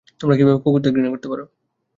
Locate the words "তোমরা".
0.19-0.35